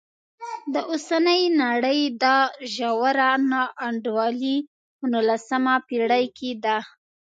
د 0.73 0.75
اوسنۍ 0.91 1.41
نړۍ 1.63 2.01
دا 2.23 2.37
ژوره 2.75 3.31
نا 3.51 3.63
انډولي 3.85 4.57
په 4.97 5.05
نولسمه 5.13 5.75
پېړۍ 5.87 6.25
کې 6.37 6.51
ده. 6.63 6.77